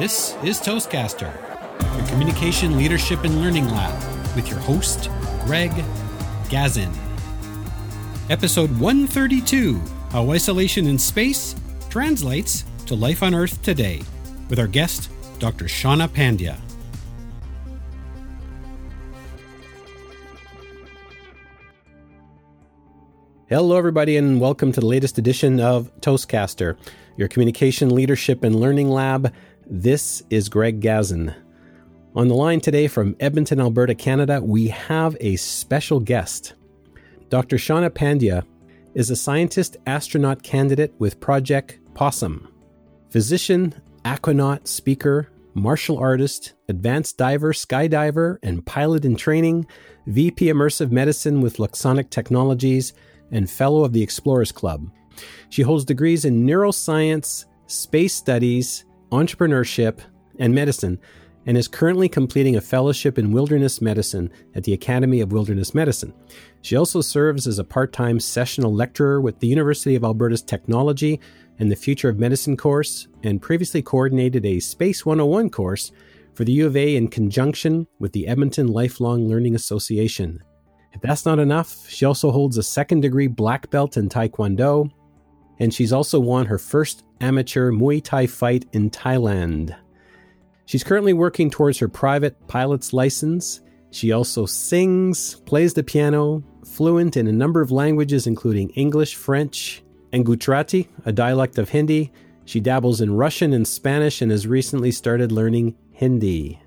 [0.00, 1.30] This is Toastcaster,
[1.98, 3.94] your communication, leadership, and learning lab
[4.34, 5.10] with your host,
[5.44, 5.70] Greg
[6.48, 6.90] Gazin.
[8.30, 9.78] Episode 132
[10.10, 11.54] How Isolation in Space
[11.90, 14.00] Translates to Life on Earth Today,
[14.48, 15.66] with our guest, Dr.
[15.66, 16.58] Shawna Pandya.
[23.50, 26.78] Hello, everybody, and welcome to the latest edition of Toastcaster,
[27.18, 29.34] your communication, leadership, and learning lab
[29.70, 31.32] this is Greg Gazin.
[32.16, 36.54] On the line today from Edmonton, Alberta, Canada, we have a special guest.
[37.28, 37.56] Dr.
[37.56, 38.44] Shawna Pandya
[38.94, 42.48] is a scientist astronaut candidate with Project Possum.
[43.10, 49.66] Physician, aquanaut, speaker, martial artist, advanced diver, skydiver, and pilot in training,
[50.08, 52.92] VP Immersive Medicine with Luxonic Technologies,
[53.30, 54.90] and Fellow of the Explorers Club.
[55.48, 60.00] She holds degrees in neuroscience, space studies, entrepreneurship,
[60.38, 60.98] and medicine,
[61.46, 66.12] and is currently completing a fellowship in wilderness medicine at the Academy of Wilderness Medicine.
[66.62, 71.20] She also serves as a part time sessional lecturer with the University of Alberta's Technology
[71.58, 75.92] and the Future of Medicine course, and previously coordinated a Space 101 course
[76.34, 80.42] for the U of A in conjunction with the Edmonton Lifelong Learning Association.
[80.92, 84.90] If that's not enough, she also holds a second degree black belt in Taekwondo
[85.60, 89.76] and she's also won her first amateur Muay Thai fight in Thailand.
[90.64, 93.60] She's currently working towards her private pilot's license.
[93.90, 99.82] She also sings, plays the piano, fluent in a number of languages, including English, French,
[100.12, 102.10] and Gujarati, a dialect of Hindi.
[102.44, 106.60] She dabbles in Russian and Spanish and has recently started learning Hindi.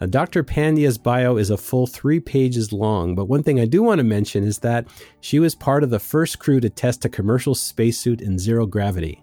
[0.00, 0.44] Now, Dr.
[0.44, 4.04] Pandya's bio is a full three pages long, but one thing I do want to
[4.04, 4.86] mention is that
[5.20, 9.22] she was part of the first crew to test a commercial spacesuit in zero gravity.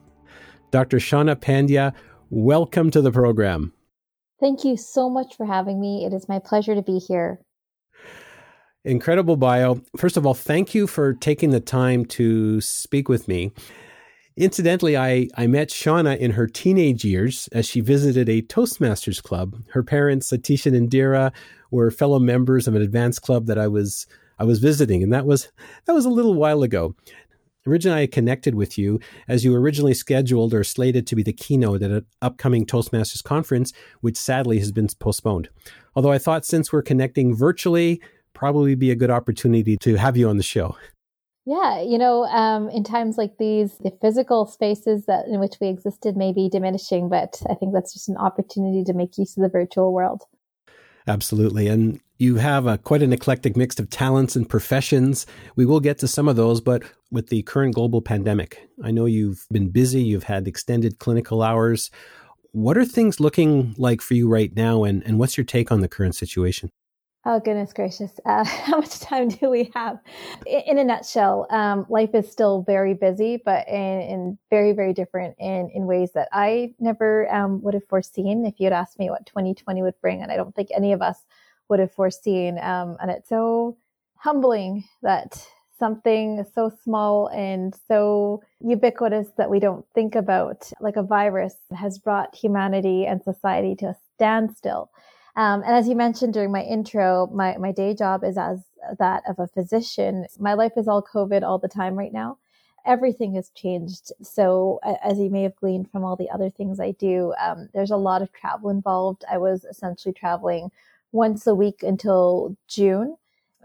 [0.71, 0.97] Dr.
[0.97, 1.93] Shawna Pandya,
[2.31, 3.71] welcome to the program.
[4.39, 6.05] Thank you so much for having me.
[6.05, 7.39] It is my pleasure to be here.
[8.83, 9.81] Incredible bio.
[9.95, 13.51] First of all, thank you for taking the time to speak with me.
[14.35, 19.61] Incidentally, I, I met Shawna in her teenage years as she visited a Toastmasters club.
[19.69, 21.31] Her parents, Satish and Indira,
[21.69, 24.07] were fellow members of an advanced club that I was
[24.39, 25.51] I was visiting, and that was
[25.85, 26.95] that was a little while ago.
[27.67, 31.31] Originally, I connected with you as you were originally scheduled or slated to be the
[31.31, 35.49] keynote at an upcoming Toastmasters conference, which sadly has been postponed.
[35.95, 38.01] Although I thought since we're connecting virtually,
[38.33, 40.75] probably be a good opportunity to have you on the show.
[41.45, 45.67] Yeah, you know, um, in times like these, the physical spaces that in which we
[45.67, 49.43] existed may be diminishing, but I think that's just an opportunity to make use of
[49.43, 50.21] the virtual world.
[51.05, 55.25] Absolutely, and you have a, quite an eclectic mix of talents and professions.
[55.57, 59.05] We will get to some of those, but with the current global pandemic, I know
[59.05, 60.01] you've been busy.
[60.01, 61.91] You've had extended clinical hours.
[62.53, 65.81] What are things looking like for you right now, and, and what's your take on
[65.81, 66.69] the current situation?
[67.25, 68.11] Oh, goodness gracious.
[68.25, 69.99] Uh, how much time do we have?
[70.45, 74.93] In, in a nutshell, um, life is still very busy, but in, in, very, very
[74.93, 78.99] different in, in ways that I never um, would have foreseen if you had asked
[78.99, 80.21] me what 2020 would bring.
[80.21, 81.17] And I don't think any of us
[81.69, 82.59] would have foreseen.
[82.59, 83.77] Um, and it's so
[84.15, 85.47] humbling that
[85.79, 91.97] something so small and so ubiquitous that we don't think about, like a virus, has
[91.97, 94.89] brought humanity and society to a standstill.
[95.35, 98.63] Um, and as you mentioned during my intro, my, my day job is as
[98.99, 100.27] that of a physician.
[100.39, 102.37] My life is all COVID all the time right now.
[102.85, 104.11] Everything has changed.
[104.21, 107.91] So, as you may have gleaned from all the other things I do, um, there's
[107.91, 109.23] a lot of travel involved.
[109.31, 110.69] I was essentially traveling
[111.13, 113.15] once a week until June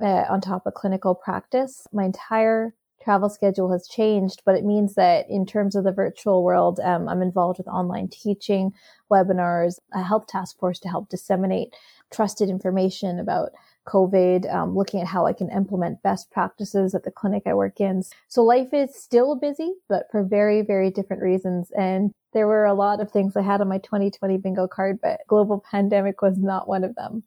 [0.00, 1.86] uh, on top of clinical practice.
[1.92, 2.74] My entire
[3.08, 7.08] travel schedule has changed, but it means that in terms of the virtual world, um,
[7.08, 8.74] I'm involved with online teaching,
[9.10, 11.74] webinars, a health task force to help disseminate
[12.12, 13.52] trusted information about
[13.86, 17.80] COVID, um, looking at how I can implement best practices at the clinic I work
[17.80, 18.02] in.
[18.28, 21.70] So life is still busy, but for very, very different reasons.
[21.70, 25.20] And there were a lot of things I had on my 2020 bingo card, but
[25.26, 27.22] global pandemic was not one of them.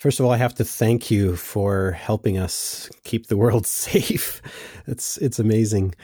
[0.00, 4.40] First of all, I have to thank you for helping us keep the world safe.
[4.86, 5.94] It's it's amazing.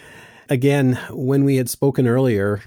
[0.50, 2.60] Again, when we had spoken earlier,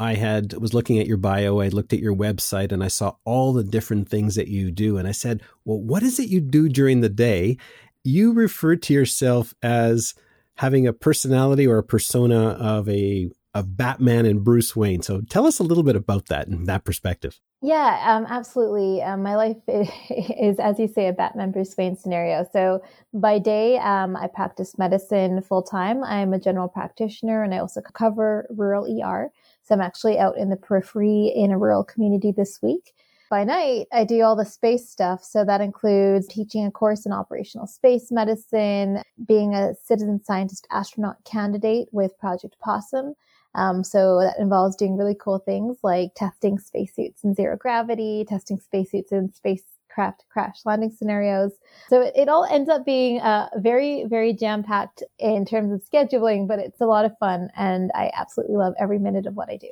[0.00, 3.14] I had was looking at your bio, I looked at your website and I saw
[3.24, 6.40] all the different things that you do and I said, "Well, what is it you
[6.40, 7.58] do during the day?"
[8.02, 10.14] You refer to yourself as
[10.56, 15.02] having a personality or a persona of a of Batman and Bruce Wayne.
[15.02, 17.40] So tell us a little bit about that and that perspective.
[17.60, 19.02] Yeah, um, absolutely.
[19.02, 22.46] Um, my life is, as you say, a Batman Bruce Wayne scenario.
[22.52, 22.82] So
[23.12, 26.02] by day, um, I practice medicine full time.
[26.02, 29.30] I'm a general practitioner and I also cover rural ER.
[29.62, 32.94] So I'm actually out in the periphery in a rural community this week.
[33.30, 35.24] By night, I do all the space stuff.
[35.24, 41.16] So that includes teaching a course in operational space medicine, being a citizen scientist astronaut
[41.24, 43.14] candidate with Project Possum,
[43.54, 48.58] um, so that involves doing really cool things like testing spacesuits in zero gravity, testing
[48.58, 51.52] spacesuits in spacecraft crash landing scenarios.
[51.88, 55.82] So it, it all ends up being uh, very, very jam packed in terms of
[55.82, 57.50] scheduling, but it's a lot of fun.
[57.56, 59.70] And I absolutely love every minute of what I do.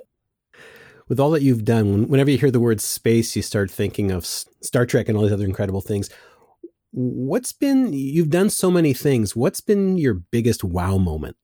[1.09, 4.25] With all that you've done, whenever you hear the word space, you start thinking of
[4.27, 6.09] Star Trek and all these other incredible things.
[6.93, 9.35] What's been, you've done so many things.
[9.35, 11.37] What's been your biggest wow moment?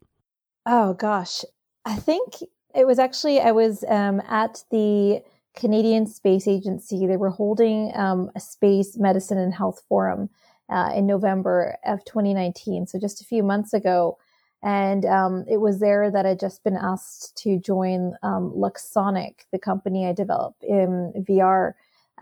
[0.67, 1.44] Oh gosh,
[1.87, 2.35] I think
[2.75, 5.23] it was actually, I was um, at the
[5.55, 7.06] Canadian Space Agency.
[7.06, 10.29] They were holding um, a space medicine and health forum
[10.69, 12.88] uh, in November of 2019.
[12.88, 14.19] So just a few months ago.
[14.65, 19.59] And um, it was there that I'd just been asked to join um, Luxonic, the
[19.59, 21.75] company I developed in VR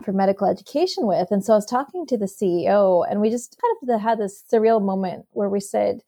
[0.03, 1.31] for medical education with.
[1.31, 4.43] And so I was talking to the CEO, and we just kind of had this
[4.51, 6.03] surreal moment where we said,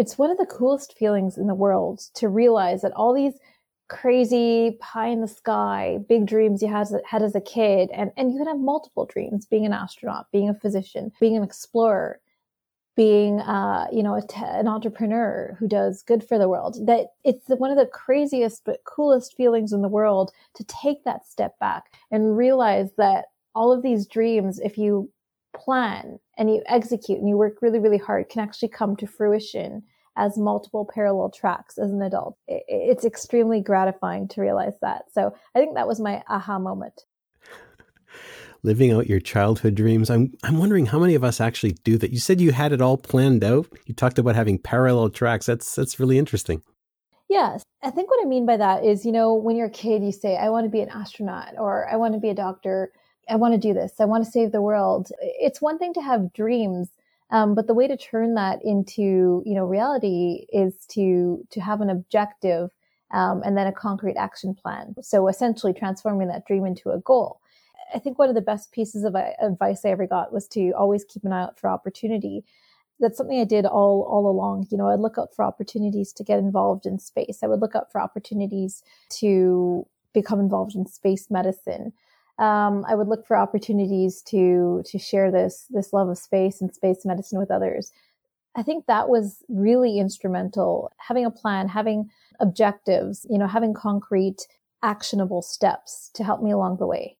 [0.00, 3.34] it's one of the coolest feelings in the world to realize that all these
[3.90, 8.38] crazy pie in the sky big dreams you had, as a kid and, and you
[8.38, 12.18] can have multiple dreams being an astronaut being a physician being an explorer
[12.96, 17.70] being uh, you know an entrepreneur who does good for the world that it's one
[17.70, 22.38] of the craziest but coolest feelings in the world to take that step back and
[22.38, 25.10] realize that all of these dreams if you
[25.54, 29.82] plan and you execute and you work really, really hard can actually come to fruition
[30.16, 32.36] as multiple parallel tracks as an adult.
[32.46, 35.04] It's extremely gratifying to realize that.
[35.12, 37.04] So I think that was my aha moment.
[38.62, 40.10] Living out your childhood dreams.
[40.10, 42.10] I'm I'm wondering how many of us actually do that.
[42.10, 43.66] You said you had it all planned out.
[43.86, 45.46] You talked about having parallel tracks.
[45.46, 46.62] That's that's really interesting.
[47.28, 47.62] Yes.
[47.82, 50.12] I think what I mean by that is, you know, when you're a kid, you
[50.12, 52.92] say, I want to be an astronaut or I want to be a doctor
[53.30, 53.92] I want to do this.
[54.00, 55.10] I want to save the world.
[55.20, 56.88] It's one thing to have dreams,
[57.30, 61.80] um, but the way to turn that into you know reality is to to have
[61.80, 62.70] an objective
[63.12, 64.94] um, and then a concrete action plan.
[65.02, 67.40] So essentially, transforming that dream into a goal.
[67.94, 71.04] I think one of the best pieces of advice I ever got was to always
[71.04, 72.44] keep an eye out for opportunity.
[73.00, 74.68] That's something I did all all along.
[74.70, 77.40] You know, I'd look out for opportunities to get involved in space.
[77.42, 78.82] I would look out for opportunities
[79.20, 81.92] to become involved in space medicine
[82.40, 86.74] um, I would look for opportunities to to share this this love of space and
[86.74, 87.92] space medicine with others.
[88.56, 90.90] I think that was really instrumental.
[90.96, 92.08] Having a plan, having
[92.40, 94.48] objectives, you know, having concrete,
[94.82, 97.16] actionable steps to help me along the way.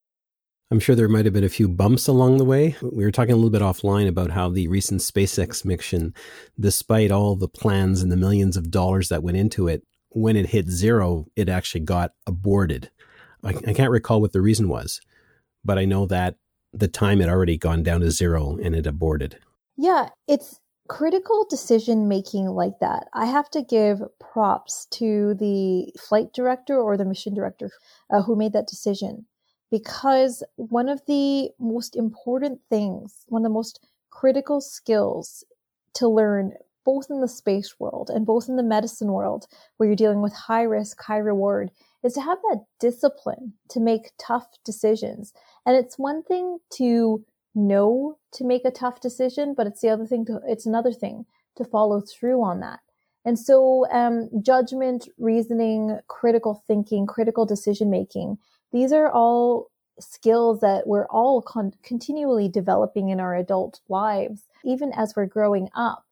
[0.73, 2.77] I'm sure there might have been a few bumps along the way.
[2.81, 6.15] We were talking a little bit offline about how the recent SpaceX mission,
[6.59, 10.47] despite all the plans and the millions of dollars that went into it, when it
[10.47, 12.91] hit zero, it actually got aborted.
[13.43, 15.01] I, I can't recall what the reason was
[15.65, 16.37] but I know that
[16.73, 19.39] the time had already gone down to zero and it aborted.
[19.77, 23.09] Yeah, it's critical decision making like that.
[23.15, 27.71] I have to give props to the flight director or the mission director
[28.11, 29.27] uh, who made that decision
[29.71, 35.45] because one of the most important things, one of the most critical skills
[35.95, 36.53] to learn
[36.85, 39.47] both in the space world and both in the medicine world
[39.77, 41.71] where you're dealing with high risk, high reward
[42.02, 45.33] is to have that discipline to make tough decisions.
[45.66, 50.07] And it's one thing to know to make a tough decision, but it's the other
[50.07, 51.26] thing to, it's another thing
[51.57, 52.80] to follow through on that.
[53.25, 58.38] And so, um, judgment, reasoning, critical thinking, critical decision making,
[58.73, 64.92] these are all skills that we're all con- continually developing in our adult lives, even
[64.92, 66.04] as we're growing up.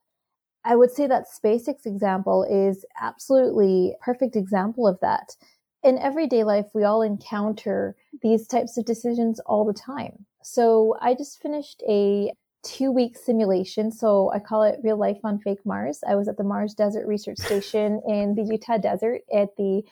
[0.64, 5.34] I would say that SpaceX example is absolutely perfect example of that
[5.82, 10.24] in everyday life, we all encounter these types of decisions all the time.
[10.42, 12.32] So I just finished a
[12.62, 13.90] two week simulation.
[13.92, 16.00] So I call it real life on fake Mars.
[16.06, 19.82] I was at the Mars Desert Research Station in the Utah desert at the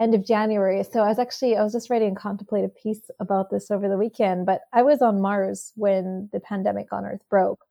[0.00, 0.82] end of January.
[0.84, 3.98] So I was actually, I was just writing a contemplative piece about this over the
[3.98, 7.64] weekend, but I was on Mars when the pandemic on Earth broke.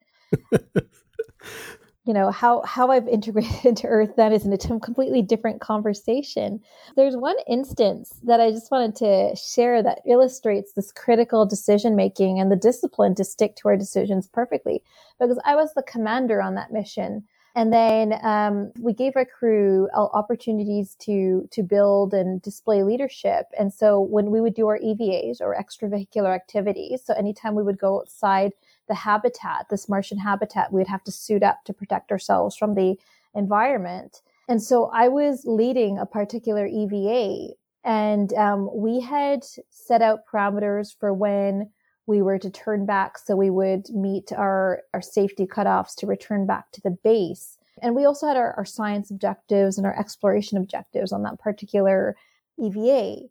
[2.05, 6.59] you know how how I've integrated into Earth then is in a completely different conversation.
[6.95, 12.39] There's one instance that I just wanted to share that illustrates this critical decision making
[12.39, 14.83] and the discipline to stick to our decisions perfectly.
[15.19, 17.23] Because I was the commander on that mission.
[17.55, 23.45] And then um, we gave our crew opportunities to to build and display leadership.
[23.57, 27.77] And so when we would do our EVAs or extravehicular activities, so anytime we would
[27.77, 28.53] go outside
[28.87, 32.97] the habitat, this Martian habitat, we'd have to suit up to protect ourselves from the
[33.35, 34.21] environment.
[34.49, 40.93] And so I was leading a particular EVA, and um, we had set out parameters
[40.99, 41.69] for when
[42.05, 46.45] we were to turn back so we would meet our, our safety cutoffs to return
[46.45, 47.57] back to the base.
[47.81, 52.15] And we also had our, our science objectives and our exploration objectives on that particular
[52.59, 53.27] EVA.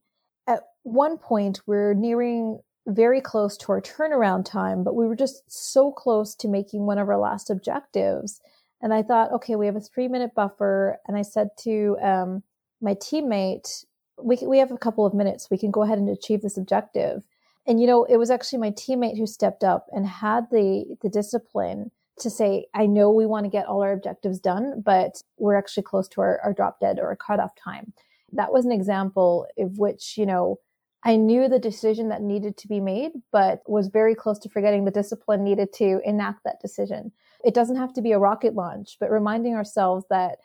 [0.46, 5.44] At one point, we're nearing very close to our turnaround time, but we were just
[5.48, 8.40] so close to making one of our last objectives.
[8.80, 10.98] And I thought, okay, we have a three minute buffer.
[11.06, 12.42] And I said to um,
[12.80, 13.84] my teammate,
[14.20, 15.48] we, we have a couple of minutes.
[15.50, 17.22] We can go ahead and achieve this objective
[17.66, 21.08] and you know it was actually my teammate who stepped up and had the the
[21.08, 25.56] discipline to say i know we want to get all our objectives done but we're
[25.56, 27.92] actually close to our, our drop dead or a cutoff time.
[28.32, 30.58] That was an example of which you know
[31.04, 34.84] i knew the decision that needed to be made but was very close to forgetting
[34.84, 37.12] the discipline needed to enact that decision.
[37.44, 40.38] It doesn't have to be a rocket launch but reminding ourselves that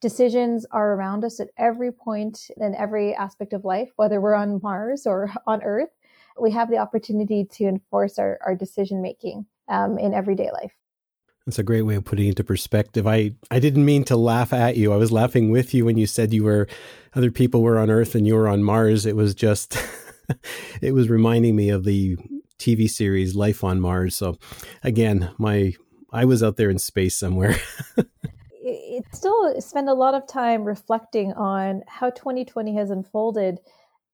[0.00, 4.60] decisions are around us at every point in every aspect of life whether we're on
[4.62, 5.90] mars or on earth
[6.40, 10.72] we have the opportunity to enforce our, our decision making um, in everyday life.
[11.46, 13.06] That's a great way of putting it into perspective.
[13.06, 14.92] I, I didn't mean to laugh at you.
[14.92, 16.66] I was laughing with you when you said you were
[17.14, 19.04] other people were on Earth and you were on Mars.
[19.04, 19.76] It was just
[20.80, 22.16] it was reminding me of the
[22.58, 24.16] TV series Life on Mars.
[24.16, 24.38] So
[24.82, 25.74] again, my
[26.10, 27.56] I was out there in space somewhere.
[28.62, 33.58] it still spend a lot of time reflecting on how 2020 has unfolded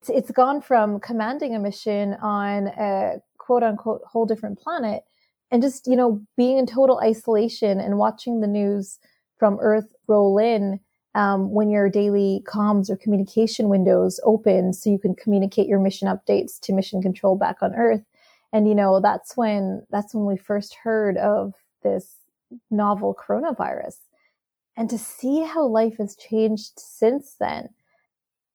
[0.08, 5.02] it's gone from commanding a mission on a quote unquote whole different planet
[5.50, 8.98] and just, you know, being in total isolation and watching the news
[9.38, 10.80] from Earth roll in
[11.14, 16.06] um, when your daily comms or communication windows open so you can communicate your mission
[16.06, 18.04] updates to mission control back on Earth.
[18.52, 22.16] And, you know, that's when, that's when we first heard of this
[22.70, 23.96] novel coronavirus.
[24.76, 27.70] And to see how life has changed since then,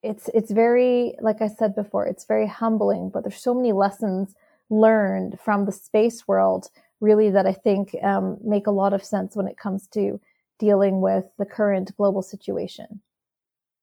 [0.06, 3.10] it's it's very like I said before, it's very humbling.
[3.10, 4.36] But there's so many lessons
[4.70, 6.70] learned from the space world,
[7.00, 10.20] really, that I think um, make a lot of sense when it comes to
[10.60, 13.02] dealing with the current global situation.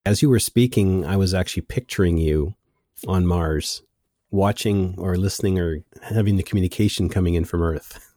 [0.06, 2.54] As you were speaking, I was actually picturing you
[3.06, 3.82] on Mars,
[4.30, 8.14] watching or listening or having the communication coming in from Earth.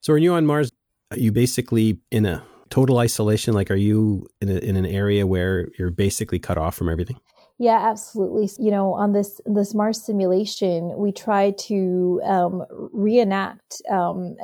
[0.00, 0.70] So, are you on Mars?
[1.14, 3.52] You basically in a total isolation?
[3.52, 7.20] Like, are you in, a, in an area where you're basically cut off from everything?
[7.58, 8.48] Yeah, absolutely.
[8.58, 14.36] You know, on this this Mars simulation, we try to um, reenact, um,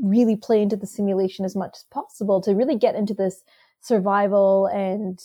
[0.00, 3.42] really play into the simulation as much as possible to really get into this
[3.80, 5.18] survival and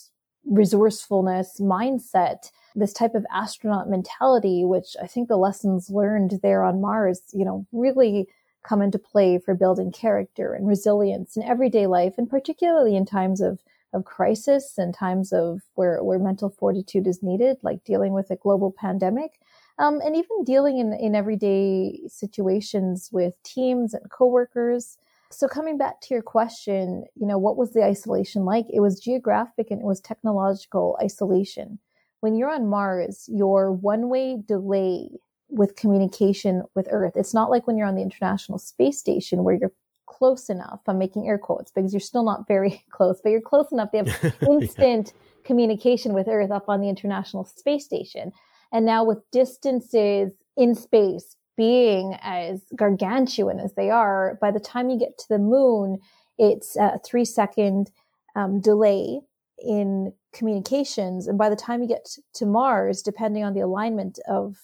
[0.45, 6.81] resourcefulness mindset, this type of astronaut mentality, which I think the lessons learned there on
[6.81, 8.27] Mars, you know, really
[8.67, 13.41] come into play for building character and resilience in everyday life, and particularly in times
[13.41, 13.59] of,
[13.93, 18.35] of crisis and times of where, where mental fortitude is needed, like dealing with a
[18.35, 19.39] global pandemic.
[19.79, 24.97] Um, and even dealing in, in everyday situations with teams and coworkers.
[25.29, 28.65] So coming back to your question, you know, what was the isolation like?
[28.73, 31.79] It was geographic and it was technological isolation.
[32.21, 35.09] When you're on Mars, your one way delay
[35.49, 37.13] with communication with Earth.
[37.15, 39.71] It's not like when you're on the International Space Station where you're
[40.05, 40.79] close enough.
[40.87, 43.91] I'm making air quotes because you're still not very close, but you're close enough.
[43.91, 45.41] They have instant yeah.
[45.45, 48.31] communication with Earth up on the International Space Station.
[48.71, 54.89] And now with distances in space being as gargantuan as they are, by the time
[54.89, 55.99] you get to the moon,
[56.37, 57.91] it's a three second
[58.35, 59.21] um, delay
[59.59, 61.27] in communications.
[61.27, 64.57] And by the time you get to Mars, depending on the alignment of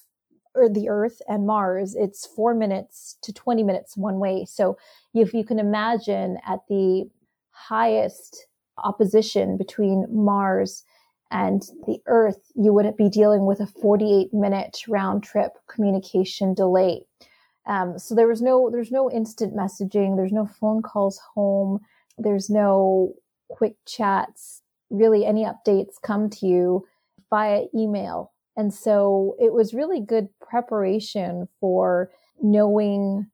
[0.55, 4.45] or the Earth and Mars, it's four minutes to 20 minutes one way.
[4.45, 4.77] So
[5.13, 7.09] if you can imagine at the
[7.51, 10.83] highest opposition between Mars
[11.31, 17.05] and the Earth, you would be dealing with a 48 minute round trip communication delay.
[17.65, 20.15] Um, so there was no, there's no instant messaging.
[20.15, 21.79] There's no phone calls home.
[22.17, 23.13] There's no
[23.47, 24.61] quick chats.
[24.89, 26.85] Really, any updates come to you
[27.29, 33.27] via email and so it was really good preparation for knowing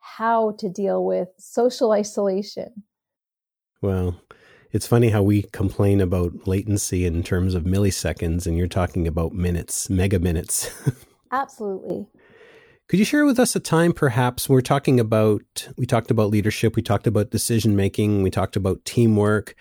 [0.00, 2.84] how to deal with social isolation.
[3.82, 4.20] Well,
[4.72, 9.32] it's funny how we complain about latency in terms of milliseconds, and you're talking about
[9.32, 10.70] minutes, mega minutes.
[11.30, 12.06] Absolutely.
[12.88, 16.76] Could you share with us a time perhaps we're talking about we talked about leadership,
[16.76, 19.56] we talked about decision making, we talked about teamwork.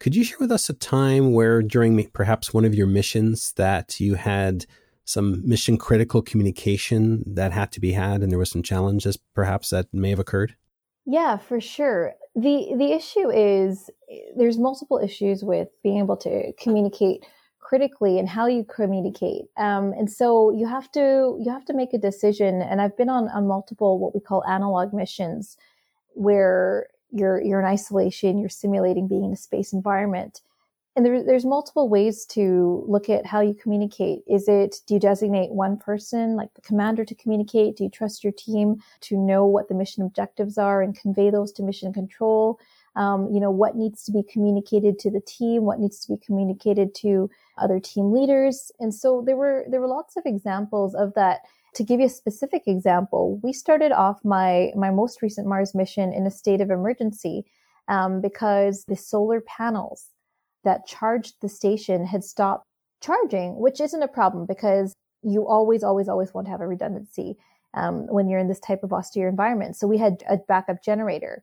[0.00, 4.00] Could you share with us a time where during perhaps one of your missions that
[4.00, 4.64] you had
[5.04, 9.68] some mission critical communication that had to be had and there was some challenges perhaps
[9.70, 10.56] that may have occurred?
[11.04, 12.14] Yeah, for sure.
[12.34, 13.90] The the issue is
[14.36, 17.26] there's multiple issues with being able to communicate
[17.58, 19.42] critically and how you communicate.
[19.58, 22.62] Um, and so you have to you have to make a decision.
[22.62, 25.58] And I've been on on multiple what we call analog missions,
[26.14, 30.40] where you're you're in isolation, you're simulating being in a space environment.
[30.96, 34.22] And there, there's multiple ways to look at how you communicate.
[34.28, 37.76] Is it, do you designate one person, like the commander, to communicate?
[37.76, 41.52] Do you trust your team to know what the mission objectives are and convey those
[41.52, 42.58] to mission control?
[42.96, 45.62] Um, you know, what needs to be communicated to the team?
[45.62, 48.72] What needs to be communicated to other team leaders.
[48.80, 51.42] And so there were, there were lots of examples of that.
[51.74, 56.12] To give you a specific example, we started off my, my most recent Mars mission
[56.12, 57.44] in a state of emergency
[57.88, 60.08] um, because the solar panels
[60.64, 62.66] that charged the station had stopped
[63.00, 67.36] charging, which isn't a problem because you always, always, always want to have a redundancy
[67.74, 69.76] um, when you're in this type of austere environment.
[69.76, 71.42] So we had a backup generator.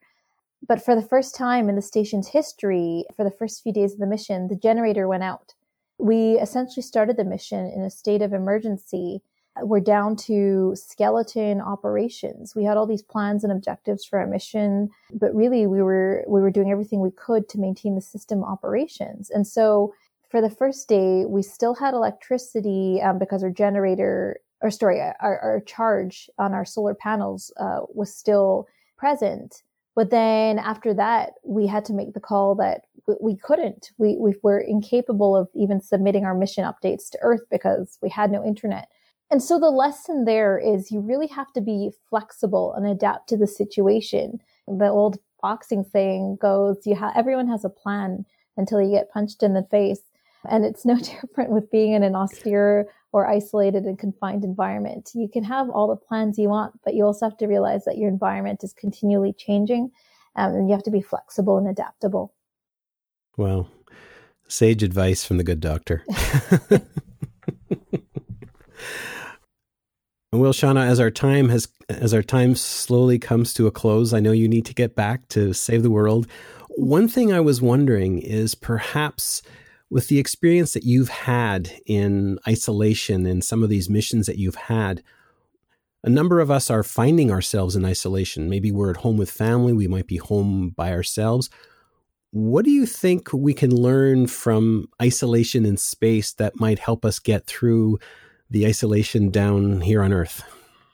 [0.67, 4.00] But for the first time in the station's history, for the first few days of
[4.00, 5.53] the mission, the generator went out
[5.98, 9.22] we essentially started the mission in a state of emergency.
[9.61, 12.55] We're down to skeleton operations.
[12.55, 16.41] We had all these plans and objectives for our mission, but really we were we
[16.41, 19.29] were doing everything we could to maintain the system operations.
[19.29, 19.93] And so
[20.29, 25.15] for the first day, we still had electricity um, because our generator, or sorry, our,
[25.21, 29.63] our charge on our solar panels uh, was still present.
[29.95, 32.81] But then after that, we had to make the call that
[33.21, 33.91] we couldn't.
[33.97, 38.31] We, we were incapable of even submitting our mission updates to Earth because we had
[38.31, 38.89] no internet.
[39.29, 43.38] And so the lesson there is you really have to be flexible and adapt to
[43.38, 44.39] the situation.
[44.67, 49.43] The old boxing saying goes, you ha- everyone has a plan until you get punched
[49.43, 50.01] in the face.
[50.50, 55.12] And it's no different with being in an austere or isolated and confined environment.
[55.13, 57.98] You can have all the plans you want, but you also have to realize that
[57.98, 59.91] your environment is continually changing
[60.36, 62.34] um, and you have to be flexible and adaptable.
[63.36, 63.69] Well,
[64.48, 66.05] sage advice from the good doctor.
[70.31, 74.19] well, Shawna, as our time has as our time slowly comes to a close, I
[74.19, 76.28] know you need to get back to save the world.
[76.69, 79.41] One thing I was wondering is perhaps
[79.89, 84.56] with the experience that you've had in isolation and some of these missions that you've
[84.56, 85.01] had,
[86.04, 88.49] a number of us are finding ourselves in isolation.
[88.49, 91.49] Maybe we're at home with family, we might be home by ourselves.
[92.32, 97.19] What do you think we can learn from isolation in space that might help us
[97.19, 97.97] get through
[98.49, 100.43] the isolation down here on Earth?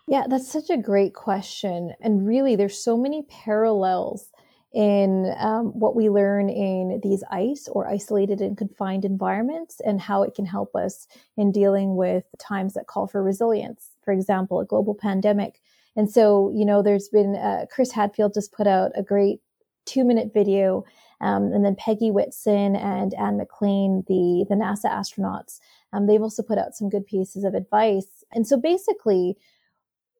[0.08, 1.94] Yeah, that's such a great question.
[2.02, 4.32] And really, there's so many parallels
[4.74, 10.24] in um, what we learn in these ice or isolated and confined environments and how
[10.24, 13.92] it can help us in dealing with times that call for resilience.
[14.04, 15.62] For example, a global pandemic.
[15.96, 19.40] And so, you know, there's been uh, Chris Hadfield just put out a great
[19.86, 20.84] two minute video.
[21.22, 25.60] Um, and then Peggy Whitson and Anne McClain, the, the NASA astronauts,
[25.94, 28.24] um, they've also put out some good pieces of advice.
[28.34, 29.38] And so basically,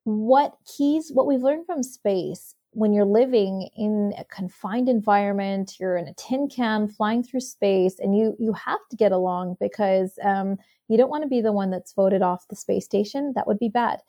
[0.06, 5.98] what keys, what we've learned from space when you're living in a confined environment, you're
[5.98, 10.18] in a tin can flying through space, and you you have to get along because
[10.24, 10.58] um,
[10.88, 13.34] you don't want to be the one that's voted off the space station.
[13.36, 14.00] That would be bad.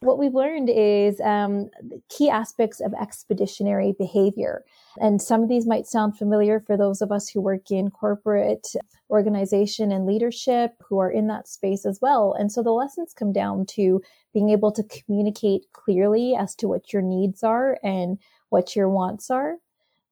[0.00, 1.70] What we've learned is um,
[2.08, 4.64] key aspects of expeditionary behavior.
[5.00, 8.68] And some of these might sound familiar for those of us who work in corporate
[9.10, 12.34] organization and leadership who are in that space as well.
[12.38, 14.02] And so the lessons come down to
[14.34, 18.18] being able to communicate clearly as to what your needs are and
[18.50, 19.56] what your wants are.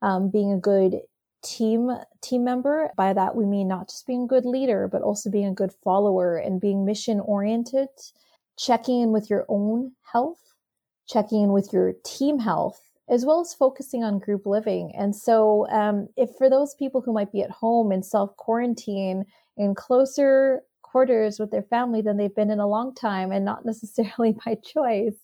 [0.03, 1.01] Um, being a good
[1.43, 1.91] team
[2.23, 5.45] team member by that we mean not just being a good leader but also being
[5.45, 7.89] a good follower and being mission oriented
[8.57, 10.55] checking in with your own health,
[11.07, 14.93] checking in with your team health, as well as focusing on group living.
[14.97, 19.27] And so, um, if for those people who might be at home in self quarantine
[19.57, 23.65] in closer quarters with their family than they've been in a long time and not
[23.67, 25.17] necessarily by choice,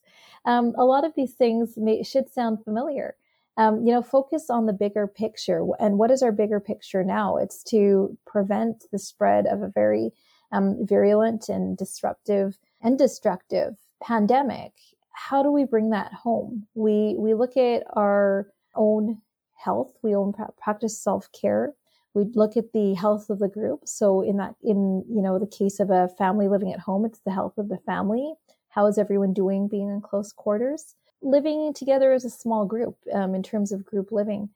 [0.45, 3.15] um, a lot of these things may, should sound familiar.
[3.57, 5.67] Um, you know, focus on the bigger picture.
[5.79, 7.37] And what is our bigger picture now?
[7.37, 10.13] It's to prevent the spread of a very
[10.51, 14.73] um, virulent and disruptive and destructive pandemic,
[15.13, 16.67] how do we bring that home?
[16.75, 19.21] We we look at our own
[19.57, 19.93] health.
[20.03, 21.75] We own practice self care.
[22.15, 23.83] We look at the health of the group.
[23.85, 27.21] So in that, in you know the case of a family living at home, it's
[27.21, 28.35] the health of the family.
[28.71, 30.95] How is everyone doing being in close quarters?
[31.23, 34.49] Living together as a small group um, in terms of group living.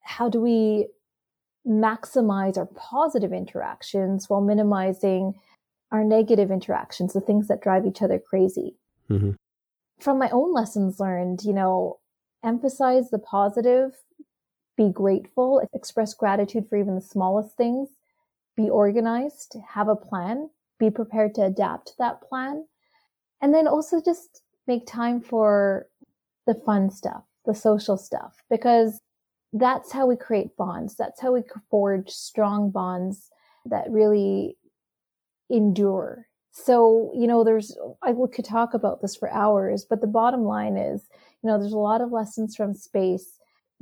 [0.00, 0.88] How do we
[1.66, 5.34] maximize our positive interactions while minimizing
[5.90, 8.76] our negative interactions, the things that drive each other crazy?
[9.10, 9.32] Mm-hmm.
[10.00, 11.98] From my own lessons learned, you know,
[12.44, 13.92] emphasize the positive,
[14.76, 17.88] be grateful, express gratitude for even the smallest things,
[18.56, 22.64] be organized, have a plan, be prepared to adapt that plan.
[23.40, 25.86] And then also just make time for
[26.46, 29.00] the fun stuff, the social stuff, because
[29.52, 30.94] that's how we create bonds.
[30.96, 33.30] That's how we forge strong bonds
[33.66, 34.56] that really
[35.50, 36.26] endure.
[36.52, 40.76] So, you know, there's, I could talk about this for hours, but the bottom line
[40.76, 41.02] is,
[41.42, 43.38] you know, there's a lot of lessons from space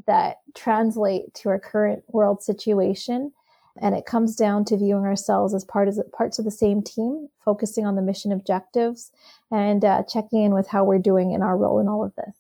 [0.07, 3.33] that translate to our current world situation.
[3.81, 7.29] And it comes down to viewing ourselves as part of parts of the same team,
[7.45, 9.11] focusing on the mission objectives
[9.51, 12.35] and uh, checking in with how we're doing in our role in all of this.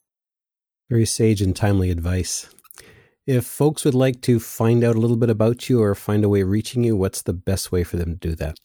[0.88, 2.48] Very sage and timely advice.
[3.26, 6.28] If folks would like to find out a little bit about you or find a
[6.28, 8.56] way of reaching you, what's the best way for them to do that?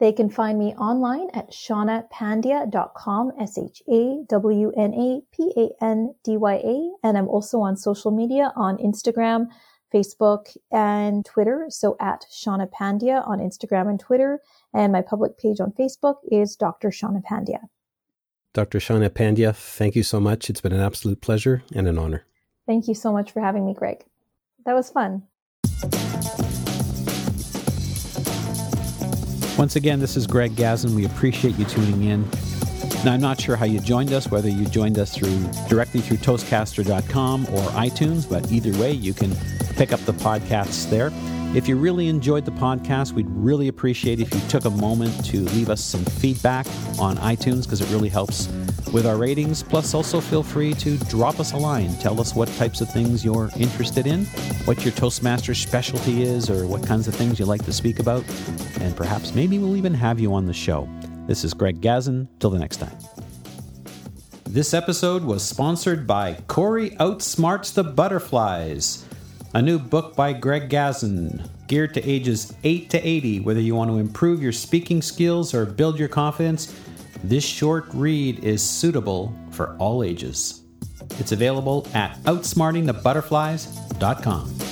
[0.00, 5.84] They can find me online at shawnapandya.com, S H A W N A P A
[5.84, 6.92] N D Y A.
[7.02, 9.48] And I'm also on social media on Instagram,
[9.92, 11.66] Facebook, and Twitter.
[11.68, 14.40] So at Shawna Pandya on Instagram and Twitter.
[14.72, 16.90] And my public page on Facebook is Dr.
[16.90, 17.68] Shawna Pandya.
[18.54, 18.78] Dr.
[18.78, 20.48] Shawna Pandya, thank you so much.
[20.48, 22.24] It's been an absolute pleasure and an honor.
[22.66, 24.04] Thank you so much for having me, Greg.
[24.64, 25.24] That was fun.
[29.58, 30.94] Once again, this is Greg Gazin.
[30.94, 32.22] We appreciate you tuning in.
[33.04, 35.36] Now, I'm not sure how you joined us, whether you joined us through
[35.68, 39.34] directly through Toastcaster.com or iTunes, but either way, you can
[39.74, 41.10] pick up the podcasts there.
[41.56, 45.40] If you really enjoyed the podcast, we'd really appreciate if you took a moment to
[45.40, 46.66] leave us some feedback
[47.00, 48.46] on iTunes because it really helps
[48.92, 49.62] with our ratings.
[49.62, 51.94] Plus, also feel free to drop us a line.
[51.98, 54.24] Tell us what types of things you're interested in,
[54.64, 58.24] what your Toastmaster specialty is, or what kinds of things you like to speak about.
[58.80, 60.88] And perhaps maybe we'll even have you on the show.
[61.26, 62.28] This is Greg Gazin.
[62.40, 62.96] Till the next time.
[64.44, 69.04] This episode was sponsored by Corey Outsmarts the Butterflies,
[69.52, 73.40] a new book by Greg Gazin, geared to ages 8 to 80.
[73.40, 76.74] Whether you want to improve your speaking skills or build your confidence,
[77.24, 80.62] this short read is suitable for all ages.
[81.18, 84.67] It's available at outsmartingthebutterflies.com.